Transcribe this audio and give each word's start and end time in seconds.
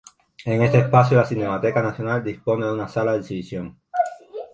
En 0.45 0.63
este 0.63 0.79
espacio 0.79 1.15
la 1.15 1.27
Cinemateca 1.27 1.79
Nacional 1.83 2.23
dispone 2.23 2.65
de 2.65 2.71
una 2.73 2.87
sala 2.87 3.11
de 3.11 3.19
exhibición. 3.19 3.79